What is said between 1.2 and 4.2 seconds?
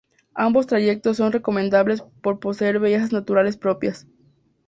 recomendables por poseer bellezas naturales propias.